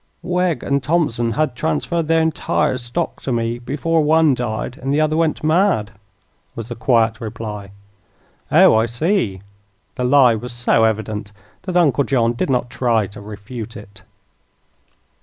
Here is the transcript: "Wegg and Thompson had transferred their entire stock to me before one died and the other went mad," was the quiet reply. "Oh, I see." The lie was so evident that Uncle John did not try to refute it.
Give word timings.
"Wegg 0.23 0.63
and 0.63 0.81
Thompson 0.81 1.33
had 1.33 1.55
transferred 1.55 2.07
their 2.07 2.23
entire 2.23 2.79
stock 2.79 3.21
to 3.21 3.31
me 3.31 3.59
before 3.59 4.03
one 4.03 4.33
died 4.33 4.79
and 4.81 4.91
the 4.91 4.99
other 4.99 5.15
went 5.15 5.43
mad," 5.43 5.91
was 6.55 6.69
the 6.69 6.75
quiet 6.75 7.21
reply. 7.21 7.69
"Oh, 8.51 8.73
I 8.73 8.87
see." 8.87 9.41
The 9.93 10.03
lie 10.03 10.33
was 10.33 10.53
so 10.53 10.85
evident 10.85 11.31
that 11.67 11.77
Uncle 11.77 12.03
John 12.03 12.33
did 12.33 12.49
not 12.49 12.71
try 12.71 13.05
to 13.05 13.21
refute 13.21 13.77
it. 13.77 14.01